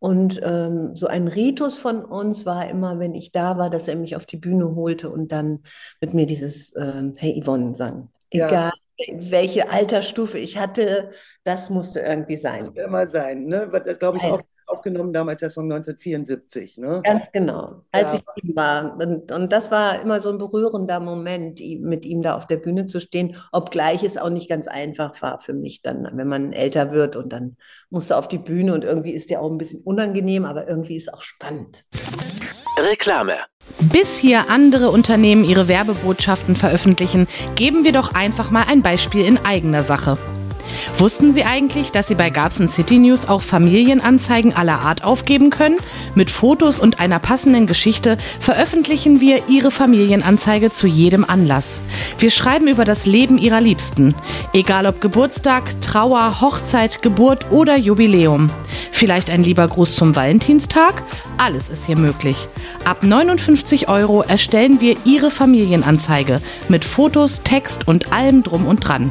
[0.00, 3.96] und ähm, so ein Ritus von uns war immer, wenn ich da war, dass er
[3.96, 5.60] mich auf die Bühne holte und dann
[6.00, 8.08] mit mir dieses ähm, Hey Yvonne sang.
[8.32, 8.48] Ja.
[8.48, 8.72] Egal,
[9.12, 11.10] welche Altersstufe ich hatte,
[11.44, 12.60] das musste irgendwie sein.
[12.60, 13.70] Muss immer sein, ne?
[13.84, 14.38] Das glaube ich Ja.
[14.70, 17.00] Auf, aufgenommen damals der Song 1974, ne?
[17.04, 18.20] Ganz genau, als Ja.
[18.36, 18.96] ich ihm war.
[18.98, 22.86] Und, und das war immer so ein berührender Moment, mit ihm da auf der Bühne
[22.86, 26.92] zu stehen, obgleich es auch nicht ganz einfach war für mich dann, wenn man älter
[26.92, 27.56] wird und dann
[27.90, 30.96] musst du auf die Bühne und irgendwie ist der auch ein bisschen unangenehm, aber irgendwie
[30.96, 31.84] ist auch spannend.
[32.90, 33.32] Reklame.
[33.92, 39.38] Bis hier andere Unternehmen ihre Werbebotschaften veröffentlichen, geben wir doch einfach mal ein Beispiel in
[39.44, 40.16] eigener Sache.
[40.98, 45.76] Wussten Sie eigentlich, dass Sie bei Gabsen City News auch Familienanzeigen aller Art aufgeben können?
[46.14, 51.80] Mit Fotos und einer passenden Geschichte veröffentlichen wir Ihre Familienanzeige zu jedem Anlass.
[52.18, 54.14] Wir schreiben über das Leben Ihrer Liebsten.
[54.52, 58.50] Egal ob Geburtstag, Trauer, Hochzeit, Geburt oder Jubiläum.
[58.92, 61.02] Vielleicht ein lieber Gruß zum Valentinstag?
[61.38, 62.48] Alles ist hier möglich.
[62.84, 69.10] Ab 59 Euro erstellen wir Ihre Familienanzeige mit Fotos, Text und allem drum und dran.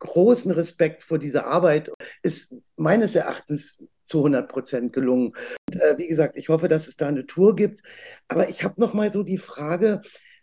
[0.01, 1.93] großen Respekt vor dieser Arbeit.
[2.23, 5.35] Ist meines Erachtens zu 100 Prozent gelungen.
[5.69, 7.83] Und, äh, wie gesagt, ich hoffe, dass es da eine Tour gibt.
[8.29, 10.01] Aber ich habe noch mal so die Frage,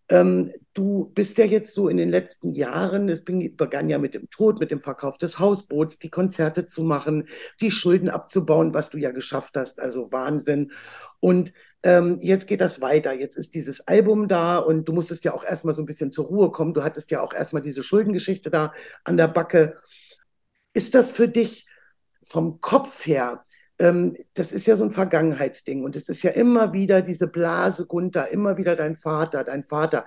[0.08, 4.30] ähm, du bist ja jetzt so in den letzten Jahren, es begann ja mit dem
[4.30, 7.28] Tod, mit dem Verkauf des Hausboots, die Konzerte zu machen,
[7.60, 10.72] die Schulden abzubauen, was du ja geschafft hast, also Wahnsinn.
[11.20, 13.14] Und ähm, jetzt geht das weiter.
[13.14, 16.26] Jetzt ist dieses Album da und du musstest ja auch erstmal so ein bisschen zur
[16.26, 16.76] Ruhe kommen.
[16.76, 18.74] Du hattest ja auch erstmal diese Schuldengeschichte da
[19.04, 19.80] an der Backe.
[20.74, 21.66] Ist das für dich
[22.22, 23.44] vom Kopf her,
[23.78, 28.30] das ist ja so ein Vergangenheitsding und es ist ja immer wieder diese Blase, Gunther,
[28.30, 30.06] immer wieder dein Vater, dein Vater.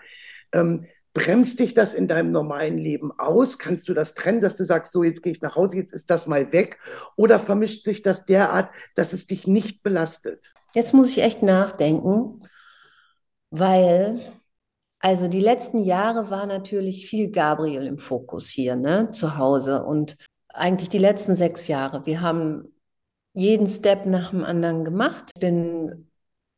[0.53, 3.59] Ähm, bremst dich das in deinem normalen Leben aus?
[3.59, 6.11] Kannst du das trennen, dass du sagst, so jetzt gehe ich nach Hause, jetzt ist
[6.11, 6.79] das mal weg?
[7.17, 10.55] Oder vermischt sich das derart, dass es dich nicht belastet?
[10.75, 12.43] Jetzt muss ich echt nachdenken,
[13.51, 14.21] weil,
[15.01, 20.17] also die letzten Jahre war natürlich viel Gabriel im Fokus hier, ne, zu Hause und
[20.49, 22.07] eigentlich die letzten sechs Jahre.
[22.07, 22.73] Wir haben
[23.33, 25.31] jeden Step nach dem anderen gemacht.
[25.35, 26.09] Ich bin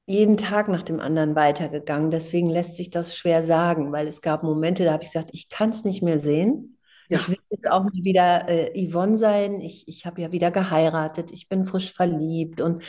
[0.06, 2.10] jeden Tag nach dem anderen weitergegangen.
[2.10, 5.48] Deswegen lässt sich das schwer sagen, weil es gab Momente, da habe ich gesagt, ich
[5.48, 6.78] kann es nicht mehr sehen.
[7.10, 7.18] Ja.
[7.18, 9.60] Ich will jetzt auch mal wieder äh, Yvonne sein.
[9.60, 11.32] Ich, ich habe ja wieder geheiratet.
[11.32, 12.84] Ich bin frisch verliebt und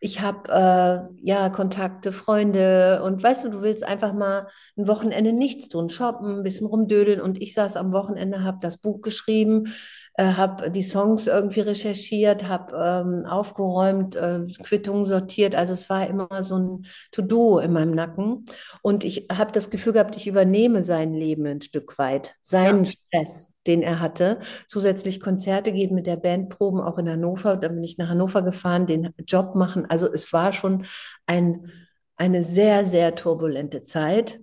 [0.00, 3.02] ich habe äh, ja Kontakte, Freunde.
[3.02, 7.20] Und weißt du, du willst einfach mal ein Wochenende nichts tun, shoppen, ein bisschen rumdödeln.
[7.20, 9.72] Und ich saß am Wochenende, habe das Buch geschrieben,
[10.14, 15.54] äh, habe die Songs irgendwie recherchiert, habe ähm, aufgeräumt, äh, Quittungen sortiert.
[15.54, 18.44] Also es war immer so ein To-Do in meinem Nacken.
[18.82, 23.52] Und ich habe das Gefühl gehabt, ich übernehme sein Leben ein Stück weit, seinen Stress,
[23.66, 24.40] den er hatte.
[24.66, 27.56] Zusätzlich Konzerte geben mit der Band Proben auch in Hannover.
[27.56, 29.86] Dann bin ich nach Hannover gefahren, den Job machen.
[29.88, 30.84] Also es war schon
[31.26, 31.70] ein,
[32.16, 34.40] eine sehr, sehr turbulente Zeit.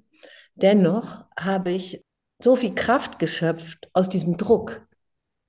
[0.55, 2.03] Dennoch habe ich
[2.41, 4.88] so viel Kraft geschöpft aus diesem Druck.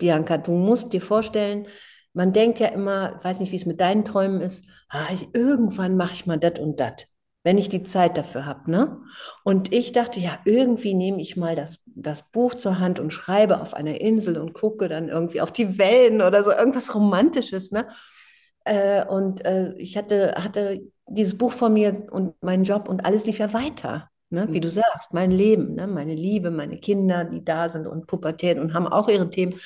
[0.00, 1.68] Bianca, du musst dir vorstellen,
[2.12, 5.28] man denkt ja immer, ich weiß nicht, wie es mit deinen Träumen ist, ah, ich,
[5.32, 7.06] irgendwann mache ich mal das und das,
[7.44, 8.68] wenn ich die Zeit dafür habe.
[8.68, 9.00] Ne?
[9.44, 13.60] Und ich dachte, ja, irgendwie nehme ich mal das, das Buch zur Hand und schreibe
[13.60, 17.70] auf einer Insel und gucke dann irgendwie auf die Wellen oder so, irgendwas Romantisches.
[17.70, 17.86] Ne?
[18.64, 23.24] Äh, und äh, ich hatte, hatte dieses Buch vor mir und meinen Job und alles
[23.24, 24.09] lief ja weiter.
[24.30, 24.46] Ne?
[24.50, 25.86] Wie du sagst, mein Leben, ne?
[25.86, 29.60] meine Liebe, meine Kinder, die da sind und Pubertät und haben auch ihre Themen.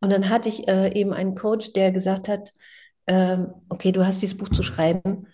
[0.00, 2.52] Und dann hatte ich äh, eben einen Coach, der gesagt hat,
[3.06, 5.26] ähm, okay, du hast dieses Buch zu schreiben,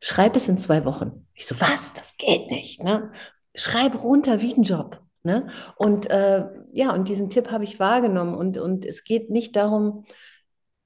[0.00, 1.26] schreib es in zwei Wochen.
[1.34, 1.94] Ich so, was?
[1.94, 2.82] Das geht nicht.
[2.82, 3.12] Ne?
[3.54, 5.02] Schreib runter wie ein Job.
[5.22, 5.48] Ne?
[5.76, 8.34] Und äh, ja, und diesen Tipp habe ich wahrgenommen.
[8.34, 10.04] Und, und es geht nicht darum,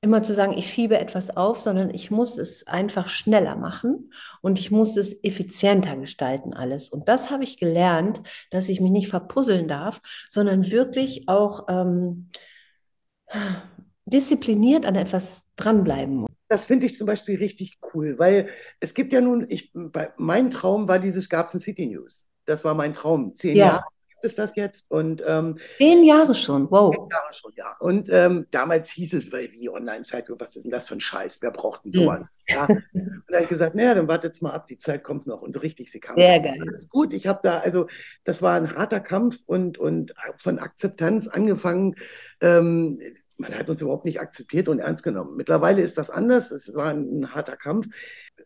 [0.02, 4.58] immer zu sagen, ich schiebe etwas auf, sondern ich muss es einfach schneller machen und
[4.58, 6.88] ich muss es effizienter gestalten alles.
[6.88, 12.28] Und das habe ich gelernt, dass ich mich nicht verpuzzeln darf, sondern wirklich auch ähm,
[14.06, 16.30] diszipliniert an etwas dranbleiben muss.
[16.48, 18.48] Das finde ich zum Beispiel richtig cool, weil
[18.80, 22.26] es gibt ja nun, ich, bei, mein Traum war dieses Gabsen City News.
[22.46, 23.34] Das war mein Traum.
[23.34, 23.66] Zehn Ja.
[23.66, 23.84] Jahre
[24.24, 24.90] ist das jetzt.
[24.90, 26.94] Und ähm, Zehn Jahre schon, wow.
[26.94, 27.76] Zehn Jahre schon, ja.
[27.80, 31.38] Und ähm, damals hieß es, weil wie Online-Zeitung, was ist denn das für ein Scheiß?
[31.42, 32.38] Wer braucht denn sowas?
[32.48, 32.54] Mhm.
[32.54, 32.64] Ja.
[32.92, 35.42] Und da habe ich gesagt, naja, dann wartet mal ab, die Zeit kommt noch.
[35.42, 36.16] Und so richtig, sie kam.
[36.16, 36.58] Sehr geil.
[36.60, 37.12] Alles gut.
[37.12, 37.86] Ich habe da, also
[38.24, 41.94] das war ein harter Kampf und, und von Akzeptanz angefangen.
[42.40, 42.98] Ähm,
[43.40, 45.36] man hat uns überhaupt nicht akzeptiert und ernst genommen.
[45.36, 46.50] Mittlerweile ist das anders.
[46.50, 47.88] Es war ein harter Kampf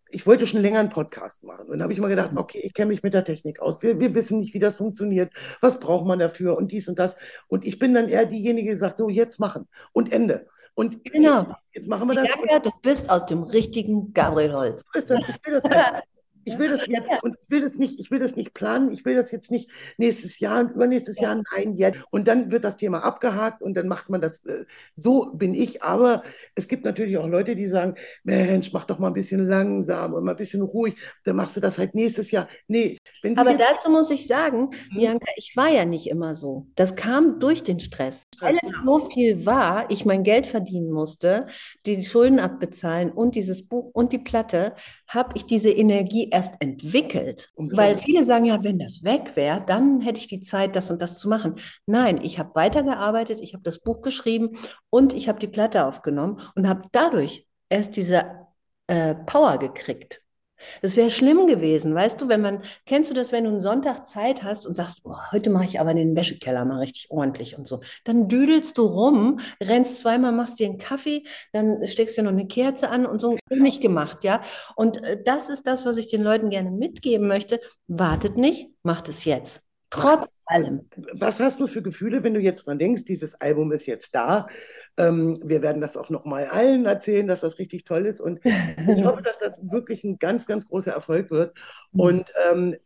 [0.08, 1.66] ich wollte schon länger einen Podcast machen.
[1.66, 2.38] Und dann habe ich mal gedacht, mhm.
[2.38, 3.82] okay, ich kenne mich mit der Technik aus.
[3.82, 5.32] Wir, wir wissen nicht, wie das funktioniert.
[5.60, 7.16] Was braucht man dafür und dies und das.
[7.48, 10.46] Und ich bin dann eher diejenige, die sagt, so jetzt machen und Ende.
[10.74, 11.40] Und genau.
[11.40, 12.28] jetzt, jetzt machen wir das.
[12.48, 14.84] Ja, du bist aus dem richtigen Gabriel Holz.
[14.94, 15.64] Ich will das
[16.44, 19.04] Ich will das jetzt und ich will das nicht, ich will das nicht planen, ich
[19.04, 22.00] will das jetzt nicht nächstes Jahr und übernächstes Jahr, nein, jetzt.
[22.10, 25.82] Und dann wird das Thema abgehakt und dann macht man das, äh, so bin ich.
[25.82, 26.22] Aber
[26.54, 30.24] es gibt natürlich auch Leute, die sagen, Mensch, mach doch mal ein bisschen langsam und
[30.24, 32.48] mal ein bisschen ruhig, dann machst du das halt nächstes Jahr.
[32.68, 32.98] Nee.
[33.36, 34.98] Aber dazu muss ich sagen, hm?
[34.98, 36.66] Bianca, ich war ja nicht immer so.
[36.74, 38.22] Das kam durch den Stress.
[38.40, 41.46] Weil es so viel war, ich mein Geld verdienen musste,
[41.86, 44.74] die Schulden abbezahlen und dieses Buch und die Platte,
[45.08, 47.50] habe ich diese Energie erst entwickelt.
[47.54, 50.90] Umso Weil viele sagen ja, wenn das weg wäre, dann hätte ich die Zeit, das
[50.90, 51.54] und das zu machen.
[51.86, 54.58] Nein, ich habe weitergearbeitet, ich habe das Buch geschrieben
[54.90, 58.24] und ich habe die Platte aufgenommen und habe dadurch erst diese
[58.88, 60.23] äh, Power gekriegt.
[60.82, 64.06] Das wäre schlimm gewesen, weißt du, wenn man, kennst du das, wenn du einen Sonntag
[64.06, 67.66] Zeit hast und sagst, oh, heute mache ich aber den Wäschekeller mal richtig ordentlich und
[67.66, 67.80] so.
[68.04, 72.46] Dann düdelst du rum, rennst zweimal, machst dir einen Kaffee, dann steckst dir noch eine
[72.46, 74.40] Kerze an und so nicht gemacht, ja.
[74.76, 77.60] Und äh, das ist das, was ich den Leuten gerne mitgeben möchte.
[77.86, 79.62] Wartet nicht, macht es jetzt.
[79.90, 80.88] Trotz allem.
[81.12, 84.46] Was hast du für Gefühle, wenn du jetzt dran denkst, dieses Album ist jetzt da?
[84.96, 88.20] Ähm, wir werden das auch noch mal allen erzählen, dass das richtig toll ist.
[88.20, 91.56] Und ich hoffe, dass das wirklich ein ganz, ganz großer Erfolg wird.
[91.92, 92.00] Mhm.
[92.00, 92.76] Und ähm,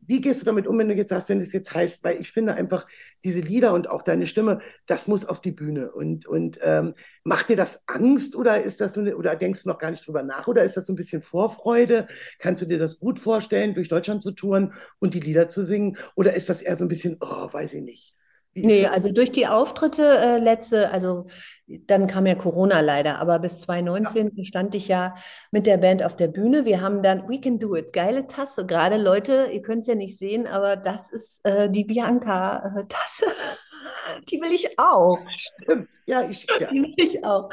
[0.00, 2.32] wie gehst du damit um, wenn du jetzt sagst, wenn es jetzt heißt, weil ich
[2.32, 2.86] finde einfach
[3.24, 5.92] diese Lieder und auch deine Stimme, das muss auf die Bühne.
[5.92, 9.68] Und, und ähm, macht dir das Angst oder ist das so eine, oder denkst du
[9.68, 10.48] noch gar nicht drüber nach?
[10.48, 12.06] Oder ist das so ein bisschen Vorfreude?
[12.38, 15.96] Kannst du dir das gut vorstellen, durch Deutschland zu touren und die Lieder zu singen?
[16.14, 18.14] Oder ist das eher so ein bisschen, oh, weiß ich nicht?
[18.54, 21.26] Nee, also durch die Auftritte äh, letzte, also
[21.66, 24.44] dann kam ja Corona leider, aber bis 2019 ja.
[24.44, 25.14] stand ich ja
[25.50, 26.66] mit der Band auf der Bühne.
[26.66, 28.66] Wir haben dann We Can Do It, geile Tasse.
[28.66, 33.26] Gerade Leute, ihr könnt es ja nicht sehen, aber das ist äh, die Bianca-Tasse.
[34.30, 35.18] die will ich auch.
[35.30, 36.68] Stimmt, ja, ich ja.
[36.70, 37.48] Die will ich auch.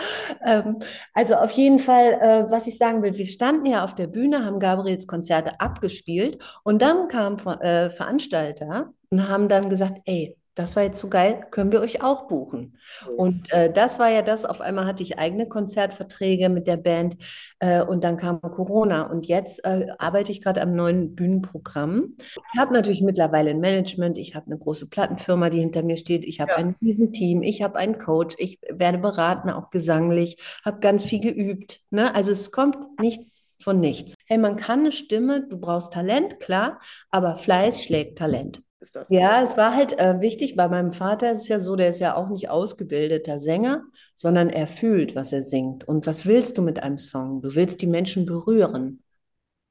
[0.46, 0.80] Ähm,
[1.14, 4.44] also auf jeden Fall, äh, was ich sagen will, wir standen ja auf der Bühne,
[4.44, 10.76] haben Gabriels Konzerte abgespielt und dann kamen äh, Veranstalter und haben dann gesagt, ey, das
[10.76, 12.78] war jetzt so geil, können wir euch auch buchen.
[13.16, 17.16] Und äh, das war ja das, auf einmal hatte ich eigene Konzertverträge mit der Band
[17.60, 22.18] äh, und dann kam Corona und jetzt äh, arbeite ich gerade am neuen Bühnenprogramm.
[22.20, 26.26] Ich habe natürlich mittlerweile ein Management, ich habe eine große Plattenfirma, die hinter mir steht,
[26.26, 26.58] ich habe ja.
[26.58, 31.80] ein Riesenteam, ich habe einen Coach, ich werde beraten, auch gesanglich, habe ganz viel geübt.
[31.90, 32.14] Ne?
[32.14, 34.16] Also es kommt nichts von nichts.
[34.26, 38.62] Hey, man kann eine Stimme, du brauchst Talent, klar, aber Fleiß schlägt Talent.
[38.82, 40.56] Ist das ja, es war halt äh, wichtig.
[40.56, 43.84] Bei meinem Vater ist es ja so, der ist ja auch nicht ausgebildeter Sänger,
[44.16, 45.86] sondern er fühlt, was er singt.
[45.88, 47.42] Und was willst du mit einem Song?
[47.42, 49.04] Du willst die Menschen berühren.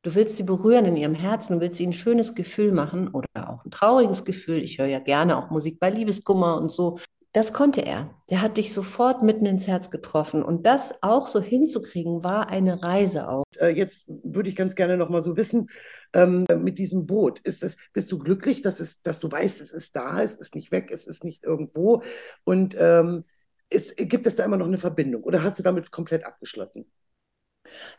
[0.03, 3.51] Du willst sie berühren in ihrem Herzen, du willst ihnen ein schönes Gefühl machen oder
[3.51, 4.63] auch ein trauriges Gefühl.
[4.63, 6.99] Ich höre ja gerne auch Musik bei Liebeskummer und so.
[7.33, 8.15] Das konnte er.
[8.31, 10.43] Der hat dich sofort mitten ins Herz getroffen.
[10.43, 13.45] Und das auch so hinzukriegen, war eine Reise auch.
[13.59, 15.69] Äh, jetzt würde ich ganz gerne noch mal so wissen,
[16.15, 19.73] ähm, mit diesem Boot, ist es, bist du glücklich, dass, es, dass du weißt, es
[19.73, 22.03] ist da, es ist nicht weg, es ist nicht irgendwo?
[22.45, 23.25] Und ähm,
[23.71, 26.91] ist, gibt es da immer noch eine Verbindung oder hast du damit komplett abgeschlossen?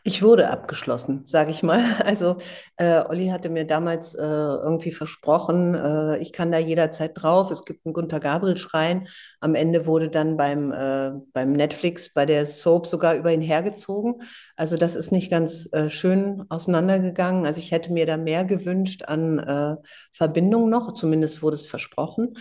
[0.02, 1.80] Ich wurde abgeschlossen, sage ich mal.
[2.10, 2.36] Also
[2.76, 7.50] äh, Olli hatte mir damals äh, irgendwie versprochen, äh, ich kann da jederzeit drauf.
[7.50, 9.06] Es gibt einen Gunther Gabriel-Schrein.
[9.40, 14.22] Am Ende wurde dann beim, äh, beim Netflix, bei der Soap sogar über ihn hergezogen.
[14.56, 17.46] Also das ist nicht ganz äh, schön auseinandergegangen.
[17.46, 19.76] Also ich hätte mir da mehr gewünscht an äh,
[20.12, 20.94] Verbindung noch.
[20.94, 22.36] Zumindest wurde es versprochen.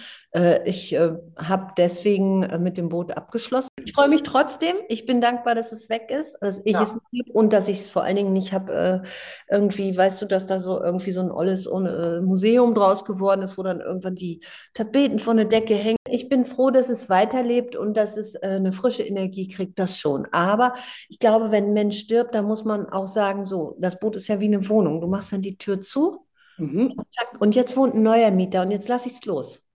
[0.66, 0.98] ich
[1.38, 3.69] habe deswegen mit dem Boot abgeschlossen.
[3.86, 4.76] Ich freue mich trotzdem.
[4.88, 6.82] Ich bin dankbar, dass es weg ist, dass ich ja.
[6.82, 10.26] es nicht und dass ich es vor allen Dingen nicht habe, äh, irgendwie, weißt du,
[10.26, 14.16] dass da so irgendwie so ein olles äh, Museum draus geworden ist, wo dann irgendwann
[14.16, 14.42] die
[14.74, 15.98] Tapeten von der Decke hängen.
[16.08, 19.98] Ich bin froh, dass es weiterlebt und dass es äh, eine frische Energie kriegt, das
[19.98, 20.28] schon.
[20.32, 20.74] Aber
[21.10, 24.28] ich glaube, wenn ein Mensch stirbt, dann muss man auch sagen, so, das Boot ist
[24.28, 25.02] ja wie eine Wohnung.
[25.02, 26.26] Du machst dann die Tür zu
[26.58, 26.96] mhm.
[27.40, 29.69] und jetzt wohnt ein neuer Mieter und jetzt lasse ich es los.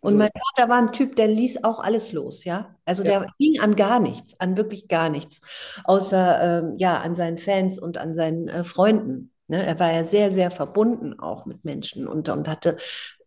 [0.00, 0.18] Und so.
[0.18, 2.76] mein Vater war ein Typ, der ließ auch alles los, ja.
[2.84, 3.20] Also ja.
[3.20, 5.40] der ging an gar nichts, an wirklich gar nichts,
[5.84, 9.32] außer ähm, ja an seinen Fans und an seinen äh, Freunden.
[9.48, 9.64] Ne?
[9.64, 12.76] Er war ja sehr, sehr verbunden auch mit Menschen und, und hatte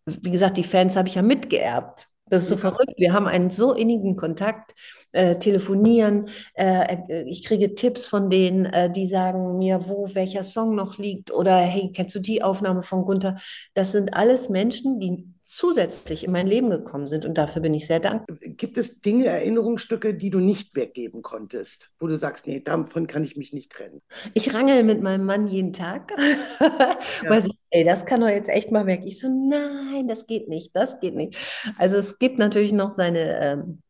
[0.06, 2.08] wie gesagt, die Fans habe ich ja mitgeerbt.
[2.26, 2.94] Das ist so verrückt.
[2.96, 4.74] Wir haben einen so innigen Kontakt,
[5.12, 6.30] äh, telefonieren.
[6.54, 10.96] Äh, äh, ich kriege Tipps von denen, äh, die sagen mir, wo welcher Song noch
[10.96, 13.36] liegt oder hey, kennst du die Aufnahme von Gunther?
[13.74, 17.86] Das sind alles Menschen, die zusätzlich in mein Leben gekommen sind und dafür bin ich
[17.86, 18.38] sehr dankbar.
[18.40, 23.22] Gibt es Dinge, Erinnerungsstücke, die du nicht weggeben konntest, wo du sagst, nee, davon kann
[23.22, 24.00] ich mich nicht trennen?
[24.32, 26.10] Ich rangel mit meinem Mann jeden Tag,
[26.58, 26.98] ja.
[27.28, 29.02] weil ich, ey, das kann doch jetzt echt mal weg.
[29.04, 31.36] Ich so, nein, das geht nicht, das geht nicht.
[31.76, 33.82] Also es gibt natürlich noch seine ähm,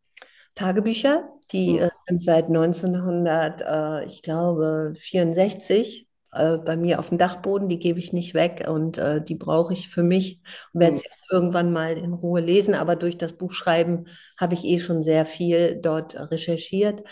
[0.57, 1.79] Tagebücher, die mhm.
[1.79, 7.79] äh, sind seit 1900, äh, ich glaube, 64 äh, bei mir auf dem Dachboden, die
[7.79, 10.41] gebe ich nicht weg und äh, die brauche ich für mich
[10.73, 10.99] und werde mhm.
[10.99, 12.75] sie irgendwann mal in Ruhe lesen.
[12.75, 14.09] Aber durch das Buchschreiben
[14.39, 17.03] habe ich eh schon sehr viel dort recherchiert.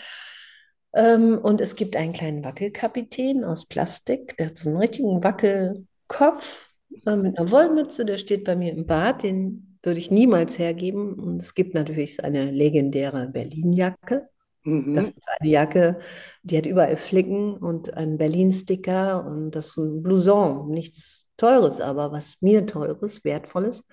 [0.93, 6.73] Ähm, und es gibt einen kleinen Wackelkapitän aus Plastik, der hat so einen richtigen Wackelkopf
[7.07, 11.15] äh, mit einer Wollmütze, der steht bei mir im Bad, den würde ich niemals hergeben.
[11.15, 14.29] Und es gibt natürlich seine legendäre Berlinjacke.
[14.65, 14.95] Mhm.
[14.95, 16.01] Das ist eine Jacke,
[16.43, 22.13] die hat überall Flicken und einen Berlin-Sticker und das ist ein Blouson, nichts Teures, aber
[22.13, 23.85] was mir Teures, Wertvolles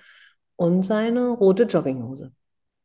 [0.58, 2.34] und seine rote Jogginghose.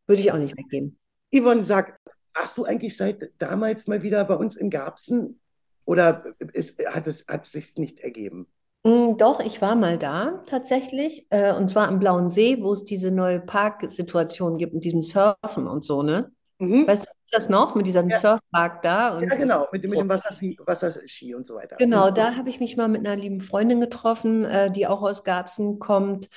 [0.06, 0.98] Würde ich auch nicht weggeben.
[1.34, 1.98] Yvonne, sag,
[2.34, 5.40] warst du eigentlich seit damals mal wieder bei uns in Garbsen
[5.84, 8.46] oder ist, hat es hat sich nicht ergeben?
[8.84, 12.84] Mm, doch, ich war mal da tatsächlich, äh, und zwar am Blauen See, wo es
[12.84, 16.30] diese neue Parksituation gibt mit diesem Surfen und so, ne?
[16.62, 16.86] Mhm.
[16.86, 18.18] Weißt du das noch mit diesem ja.
[18.18, 19.20] Surfpark da?
[19.20, 21.74] Ja, genau, mit, mit dem Wasserski, Wasserski und so weiter.
[21.76, 22.14] Genau, mhm.
[22.14, 25.80] da habe ich mich mal mit einer lieben Freundin getroffen, äh, die auch aus Garbsen
[25.80, 26.28] kommt,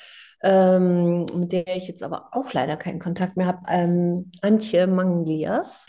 [0.41, 5.85] ähm, mit der ich jetzt aber auch leider keinen Kontakt mehr habe, ähm, Antje Manglias.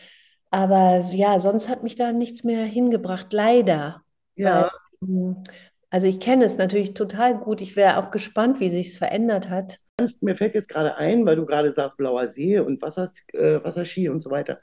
[0.50, 4.02] Aber ja, sonst hat mich da nichts mehr hingebracht, leider.
[4.34, 4.70] Ja.
[5.00, 5.44] Weil, ähm,
[5.88, 7.62] also ich kenne es natürlich total gut.
[7.62, 9.78] Ich wäre auch gespannt, wie sich es verändert hat.
[10.20, 14.10] Mir fällt jetzt gerade ein, weil du gerade sagst, Blauer See und Wasser, äh, Wasserski
[14.10, 14.60] und so weiter.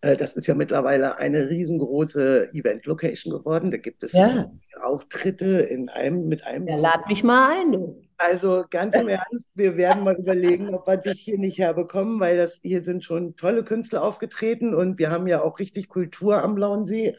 [0.00, 3.72] Äh, das ist ja mittlerweile eine riesengroße Event-Location geworden.
[3.72, 4.48] Da gibt es ja.
[4.80, 6.68] Auftritte in einem mit einem.
[6.68, 8.00] Ja, lad mich mal ein, du.
[8.16, 12.36] Also ganz im Ernst, wir werden mal überlegen, ob wir dich hier nicht herbekommen, weil
[12.36, 16.54] das hier sind schon tolle Künstler aufgetreten und wir haben ja auch richtig Kultur am
[16.54, 17.16] Blauen See.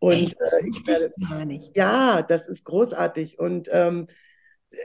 [0.00, 1.12] Und äh, ich werde.
[1.76, 3.38] Ja, das ist großartig.
[3.38, 4.08] Und ähm,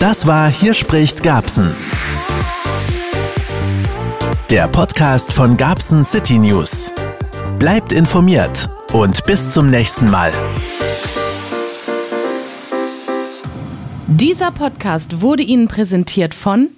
[0.00, 1.72] Das war Hier spricht Garbsen.
[4.50, 6.92] Der Podcast von Garbsen City News.
[7.60, 10.32] Bleibt informiert und bis zum nächsten Mal.
[14.06, 16.68] Dieser Podcast wurde Ihnen präsentiert von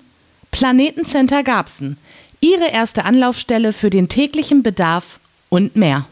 [0.52, 1.98] Planetencenter Garbsen,
[2.40, 6.04] Ihre erste Anlaufstelle für den täglichen Bedarf und mehr.